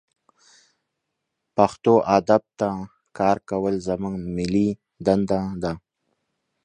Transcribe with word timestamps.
پښتو 1.55 1.93
ادب 2.17 2.43
ته 2.59 2.69
کار 3.17 3.37
کول 3.49 3.75
زمونږ 3.87 4.15
ملي 4.35 4.67
دنده 5.05 5.41
ده 5.61 5.71